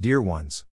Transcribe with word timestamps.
Dear 0.00 0.22
ones, 0.22 0.64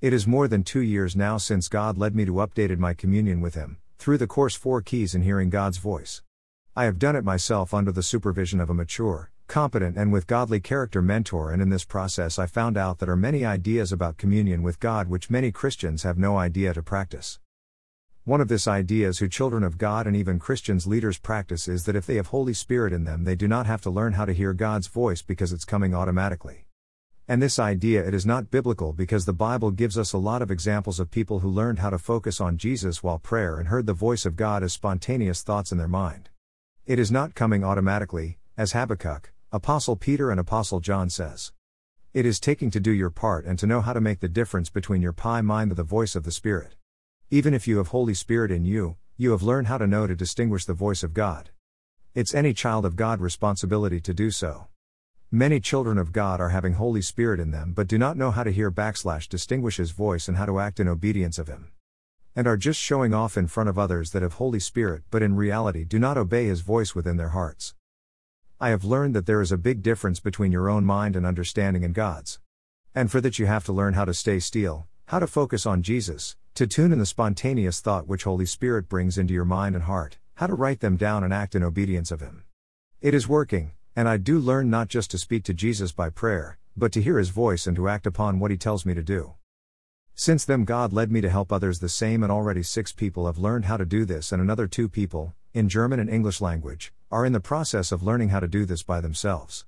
it 0.00 0.14
is 0.14 0.26
more 0.26 0.48
than 0.48 0.64
two 0.64 0.80
years 0.80 1.14
now 1.14 1.36
since 1.36 1.68
God 1.68 1.98
led 1.98 2.16
me 2.16 2.24
to 2.24 2.32
updated 2.36 2.78
my 2.78 2.94
communion 2.94 3.42
with 3.42 3.54
Him, 3.54 3.76
through 3.98 4.16
the 4.16 4.26
course 4.26 4.54
Four 4.54 4.80
Keys 4.80 5.14
in 5.14 5.20
Hearing 5.20 5.50
God's 5.50 5.76
Voice. 5.76 6.22
I 6.74 6.84
have 6.84 6.98
done 6.98 7.16
it 7.16 7.22
myself 7.22 7.74
under 7.74 7.92
the 7.92 8.02
supervision 8.02 8.58
of 8.58 8.70
a 8.70 8.74
mature, 8.74 9.30
competent, 9.46 9.98
and 9.98 10.10
with 10.10 10.26
godly 10.26 10.58
character 10.58 11.02
mentor, 11.02 11.52
and 11.52 11.60
in 11.60 11.68
this 11.68 11.84
process 11.84 12.38
I 12.38 12.46
found 12.46 12.78
out 12.78 12.98
that 13.00 13.10
are 13.10 13.14
many 13.16 13.44
ideas 13.44 13.92
about 13.92 14.16
communion 14.16 14.62
with 14.62 14.80
God 14.80 15.10
which 15.10 15.28
many 15.28 15.52
Christians 15.52 16.04
have 16.04 16.16
no 16.16 16.38
idea 16.38 16.72
to 16.72 16.82
practice. 16.82 17.38
One 18.24 18.40
of 18.40 18.48
this 18.48 18.66
ideas 18.66 19.18
who 19.18 19.28
children 19.28 19.64
of 19.64 19.76
God 19.76 20.06
and 20.06 20.16
even 20.16 20.38
Christians 20.38 20.86
leaders 20.86 21.18
practice 21.18 21.68
is 21.68 21.84
that 21.84 21.94
if 21.94 22.06
they 22.06 22.16
have 22.16 22.28
Holy 22.28 22.54
Spirit 22.54 22.94
in 22.94 23.04
them 23.04 23.24
they 23.24 23.34
do 23.34 23.48
not 23.48 23.66
have 23.66 23.82
to 23.82 23.90
learn 23.90 24.14
how 24.14 24.24
to 24.24 24.32
hear 24.32 24.54
God's 24.54 24.86
voice 24.86 25.20
because 25.20 25.52
it's 25.52 25.66
coming 25.66 25.94
automatically. 25.94 26.65
And 27.28 27.42
this 27.42 27.58
idea 27.58 28.06
it 28.06 28.14
is 28.14 28.24
not 28.24 28.52
biblical 28.52 28.92
because 28.92 29.24
the 29.24 29.32
Bible 29.32 29.72
gives 29.72 29.98
us 29.98 30.12
a 30.12 30.18
lot 30.18 30.42
of 30.42 30.50
examples 30.52 31.00
of 31.00 31.10
people 31.10 31.40
who 31.40 31.48
learned 31.48 31.80
how 31.80 31.90
to 31.90 31.98
focus 31.98 32.40
on 32.40 32.56
Jesus 32.56 33.02
while 33.02 33.18
prayer 33.18 33.58
and 33.58 33.66
heard 33.66 33.86
the 33.86 33.92
voice 33.92 34.24
of 34.24 34.36
God 34.36 34.62
as 34.62 34.72
spontaneous 34.72 35.42
thoughts 35.42 35.72
in 35.72 35.78
their 35.78 35.88
mind. 35.88 36.28
It 36.86 37.00
is 37.00 37.10
not 37.10 37.34
coming 37.34 37.64
automatically, 37.64 38.38
as 38.56 38.72
Habakkuk, 38.72 39.32
Apostle 39.50 39.96
Peter 39.96 40.30
and 40.30 40.38
Apostle 40.38 40.78
John 40.78 41.10
says. 41.10 41.50
It 42.14 42.24
is 42.24 42.38
taking 42.38 42.70
to 42.70 42.78
do 42.78 42.92
your 42.92 43.10
part 43.10 43.44
and 43.44 43.58
to 43.58 43.66
know 43.66 43.80
how 43.80 43.92
to 43.92 44.00
make 44.00 44.20
the 44.20 44.28
difference 44.28 44.70
between 44.70 45.02
your 45.02 45.12
pie 45.12 45.40
mind 45.40 45.72
and 45.72 45.76
the 45.76 45.82
voice 45.82 46.14
of 46.14 46.22
the 46.22 46.30
Spirit. 46.30 46.76
Even 47.28 47.54
if 47.54 47.66
you 47.66 47.78
have 47.78 47.88
Holy 47.88 48.14
Spirit 48.14 48.52
in 48.52 48.64
you, 48.64 48.98
you 49.16 49.32
have 49.32 49.42
learned 49.42 49.66
how 49.66 49.78
to 49.78 49.86
know 49.88 50.06
to 50.06 50.14
distinguish 50.14 50.64
the 50.64 50.74
voice 50.74 51.02
of 51.02 51.12
God. 51.12 51.50
It's 52.14 52.34
any 52.36 52.54
child 52.54 52.84
of 52.84 52.94
God 52.94 53.20
responsibility 53.20 54.00
to 54.02 54.14
do 54.14 54.30
so. 54.30 54.68
Many 55.32 55.58
children 55.58 55.98
of 55.98 56.12
God 56.12 56.40
are 56.40 56.50
having 56.50 56.74
Holy 56.74 57.02
Spirit 57.02 57.40
in 57.40 57.50
them 57.50 57.72
but 57.74 57.88
do 57.88 57.98
not 57.98 58.16
know 58.16 58.30
how 58.30 58.44
to 58.44 58.52
hear 58.52 58.70
backslash 58.70 59.28
distinguish 59.28 59.76
His 59.76 59.90
voice 59.90 60.28
and 60.28 60.36
how 60.36 60.46
to 60.46 60.60
act 60.60 60.78
in 60.78 60.86
obedience 60.86 61.36
of 61.36 61.48
Him. 61.48 61.72
And 62.36 62.46
are 62.46 62.56
just 62.56 62.78
showing 62.78 63.12
off 63.12 63.36
in 63.36 63.48
front 63.48 63.68
of 63.68 63.76
others 63.76 64.12
that 64.12 64.22
have 64.22 64.34
Holy 64.34 64.60
Spirit 64.60 65.02
but 65.10 65.24
in 65.24 65.34
reality 65.34 65.82
do 65.82 65.98
not 65.98 66.16
obey 66.16 66.46
His 66.46 66.60
voice 66.60 66.94
within 66.94 67.16
their 67.16 67.30
hearts. 67.30 67.74
I 68.60 68.68
have 68.68 68.84
learned 68.84 69.16
that 69.16 69.26
there 69.26 69.40
is 69.40 69.50
a 69.50 69.58
big 69.58 69.82
difference 69.82 70.20
between 70.20 70.52
your 70.52 70.68
own 70.68 70.84
mind 70.84 71.16
and 71.16 71.26
understanding 71.26 71.82
and 71.82 71.92
God's. 71.92 72.38
And 72.94 73.10
for 73.10 73.20
that 73.20 73.40
you 73.40 73.46
have 73.46 73.64
to 73.64 73.72
learn 73.72 73.94
how 73.94 74.04
to 74.04 74.14
stay 74.14 74.38
still, 74.38 74.86
how 75.06 75.18
to 75.18 75.26
focus 75.26 75.66
on 75.66 75.82
Jesus, 75.82 76.36
to 76.54 76.68
tune 76.68 76.92
in 76.92 77.00
the 77.00 77.04
spontaneous 77.04 77.80
thought 77.80 78.06
which 78.06 78.22
Holy 78.22 78.46
Spirit 78.46 78.88
brings 78.88 79.18
into 79.18 79.34
your 79.34 79.44
mind 79.44 79.74
and 79.74 79.84
heart, 79.84 80.18
how 80.36 80.46
to 80.46 80.54
write 80.54 80.78
them 80.78 80.96
down 80.96 81.24
and 81.24 81.34
act 81.34 81.56
in 81.56 81.64
obedience 81.64 82.12
of 82.12 82.20
Him. 82.20 82.44
It 83.00 83.12
is 83.12 83.26
working, 83.26 83.72
and 83.96 84.06
I 84.06 84.18
do 84.18 84.38
learn 84.38 84.68
not 84.68 84.88
just 84.88 85.10
to 85.12 85.18
speak 85.18 85.42
to 85.44 85.54
Jesus 85.54 85.90
by 85.90 86.10
prayer, 86.10 86.58
but 86.76 86.92
to 86.92 87.00
hear 87.00 87.16
his 87.16 87.30
voice 87.30 87.66
and 87.66 87.74
to 87.76 87.88
act 87.88 88.06
upon 88.06 88.38
what 88.38 88.50
he 88.50 88.58
tells 88.58 88.84
me 88.84 88.92
to 88.92 89.02
do. 89.02 89.32
Since 90.14 90.44
then, 90.44 90.64
God 90.64 90.92
led 90.92 91.10
me 91.10 91.22
to 91.22 91.30
help 91.30 91.50
others 91.50 91.78
the 91.78 91.88
same, 91.88 92.22
and 92.22 92.30
already 92.30 92.62
six 92.62 92.92
people 92.92 93.24
have 93.24 93.38
learned 93.38 93.64
how 93.64 93.78
to 93.78 93.86
do 93.86 94.04
this, 94.04 94.32
and 94.32 94.42
another 94.42 94.66
two 94.66 94.86
people, 94.86 95.34
in 95.54 95.70
German 95.70 95.98
and 95.98 96.10
English 96.10 96.42
language, 96.42 96.92
are 97.10 97.24
in 97.24 97.32
the 97.32 97.40
process 97.40 97.90
of 97.90 98.02
learning 98.02 98.28
how 98.28 98.40
to 98.40 98.46
do 98.46 98.66
this 98.66 98.82
by 98.82 99.00
themselves. 99.00 99.64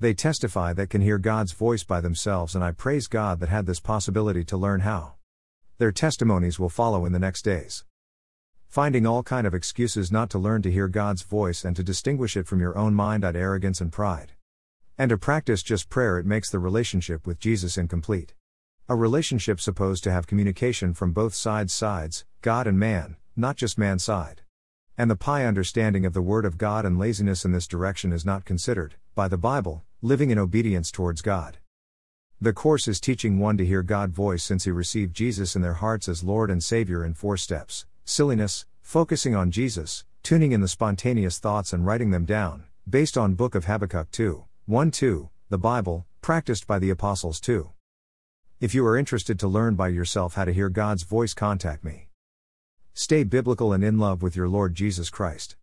They 0.00 0.14
testify 0.14 0.72
that 0.72 0.90
can 0.90 1.00
hear 1.00 1.18
God's 1.18 1.52
voice 1.52 1.84
by 1.84 2.00
themselves, 2.00 2.56
and 2.56 2.64
I 2.64 2.72
praise 2.72 3.06
God 3.06 3.38
that 3.38 3.48
had 3.48 3.66
this 3.66 3.80
possibility 3.80 4.44
to 4.46 4.56
learn 4.56 4.80
how. 4.80 5.14
Their 5.78 5.92
testimonies 5.92 6.58
will 6.58 6.68
follow 6.68 7.04
in 7.04 7.12
the 7.12 7.18
next 7.18 7.42
days 7.42 7.84
finding 8.70 9.04
all 9.04 9.24
kind 9.24 9.48
of 9.48 9.54
excuses 9.54 10.12
not 10.12 10.30
to 10.30 10.38
learn 10.38 10.62
to 10.62 10.70
hear 10.70 10.86
God's 10.86 11.22
voice 11.22 11.64
and 11.64 11.74
to 11.74 11.82
distinguish 11.82 12.36
it 12.36 12.46
from 12.46 12.60
your 12.60 12.78
own 12.78 12.94
mind 12.94 13.24
at 13.24 13.34
arrogance 13.34 13.80
and 13.80 13.90
pride. 13.90 14.30
And 14.96 15.08
to 15.08 15.18
practice 15.18 15.64
just 15.64 15.88
prayer 15.88 16.20
it 16.20 16.24
makes 16.24 16.50
the 16.50 16.60
relationship 16.60 17.26
with 17.26 17.40
Jesus 17.40 17.76
incomplete. 17.76 18.34
A 18.88 18.94
relationship 18.94 19.60
supposed 19.60 20.04
to 20.04 20.12
have 20.12 20.28
communication 20.28 20.94
from 20.94 21.10
both 21.10 21.34
sides 21.34 21.72
sides, 21.72 22.24
God 22.42 22.68
and 22.68 22.78
man, 22.78 23.16
not 23.34 23.56
just 23.56 23.76
man's 23.76 24.04
side. 24.04 24.42
And 24.96 25.10
the 25.10 25.16
pie 25.16 25.46
understanding 25.46 26.06
of 26.06 26.12
the 26.12 26.22
word 26.22 26.44
of 26.44 26.56
God 26.56 26.86
and 26.86 26.96
laziness 26.96 27.44
in 27.44 27.50
this 27.50 27.66
direction 27.66 28.12
is 28.12 28.24
not 28.24 28.44
considered, 28.44 28.94
by 29.16 29.26
the 29.26 29.36
Bible, 29.36 29.82
living 30.00 30.30
in 30.30 30.38
obedience 30.38 30.92
towards 30.92 31.22
God. 31.22 31.58
The 32.40 32.52
course 32.52 32.86
is 32.86 33.00
teaching 33.00 33.40
one 33.40 33.56
to 33.56 33.66
hear 33.66 33.82
God's 33.82 34.14
voice 34.14 34.44
since 34.44 34.62
he 34.62 34.70
received 34.70 35.16
Jesus 35.16 35.56
in 35.56 35.62
their 35.62 35.74
hearts 35.74 36.08
as 36.08 36.22
Lord 36.22 36.52
and 36.52 36.62
Savior 36.62 37.04
in 37.04 37.14
four 37.14 37.36
steps 37.36 37.86
silliness, 38.10 38.66
focusing 38.82 39.36
on 39.36 39.52
Jesus, 39.52 40.04
tuning 40.24 40.50
in 40.50 40.60
the 40.60 40.66
spontaneous 40.66 41.38
thoughts 41.38 41.72
and 41.72 41.86
writing 41.86 42.10
them 42.10 42.24
down, 42.24 42.64
based 42.88 43.16
on 43.16 43.34
Book 43.34 43.54
of 43.54 43.66
Habakkuk 43.66 44.10
2, 44.10 44.44
1 44.66 44.90
2, 44.90 45.30
the 45.48 45.58
Bible, 45.58 46.06
practiced 46.20 46.66
by 46.66 46.80
the 46.80 46.90
Apostles 46.90 47.40
2. 47.40 47.70
If 48.58 48.74
you 48.74 48.84
are 48.84 48.98
interested 48.98 49.38
to 49.38 49.48
learn 49.48 49.76
by 49.76 49.88
yourself 49.88 50.34
how 50.34 50.44
to 50.44 50.52
hear 50.52 50.68
God's 50.68 51.04
voice, 51.04 51.34
contact 51.34 51.84
me. 51.84 52.08
Stay 52.94 53.22
biblical 53.22 53.72
and 53.72 53.84
in 53.84 53.98
love 53.98 54.22
with 54.22 54.34
your 54.34 54.48
Lord 54.48 54.74
Jesus 54.74 55.08
Christ. 55.08 55.54